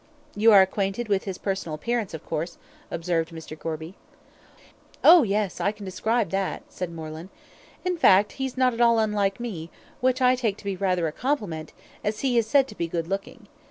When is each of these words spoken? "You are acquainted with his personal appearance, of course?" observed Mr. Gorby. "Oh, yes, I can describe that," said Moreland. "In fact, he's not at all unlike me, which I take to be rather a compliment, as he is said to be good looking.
"You 0.35 0.51
are 0.51 0.63
acquainted 0.63 1.09
with 1.09 1.25
his 1.25 1.37
personal 1.37 1.75
appearance, 1.75 2.15
of 2.15 2.25
course?" 2.25 2.57
observed 2.89 3.29
Mr. 3.29 3.55
Gorby. 3.55 3.93
"Oh, 5.03 5.21
yes, 5.21 5.61
I 5.61 5.71
can 5.71 5.85
describe 5.85 6.31
that," 6.31 6.63
said 6.69 6.91
Moreland. 6.91 7.29
"In 7.85 7.97
fact, 7.99 8.31
he's 8.41 8.57
not 8.57 8.73
at 8.73 8.81
all 8.81 8.97
unlike 8.97 9.39
me, 9.39 9.69
which 9.99 10.19
I 10.19 10.33
take 10.33 10.57
to 10.57 10.65
be 10.65 10.75
rather 10.75 11.05
a 11.05 11.11
compliment, 11.11 11.71
as 12.03 12.21
he 12.21 12.35
is 12.35 12.47
said 12.47 12.67
to 12.69 12.75
be 12.75 12.87
good 12.87 13.05
looking. 13.05 13.47